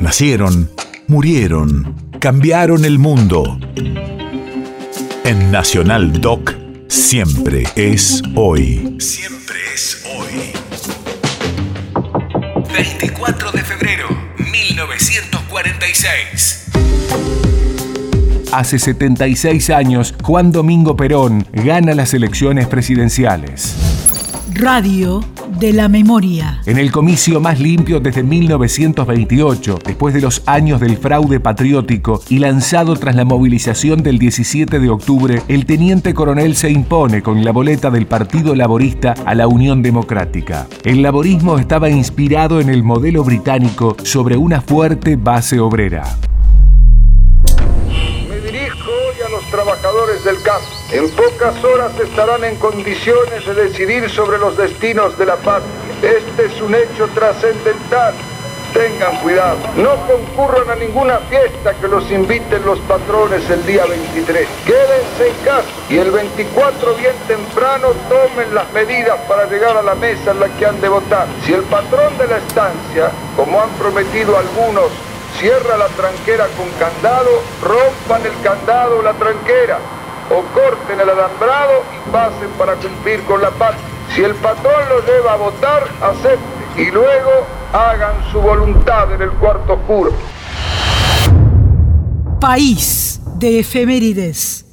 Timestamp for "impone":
36.70-37.22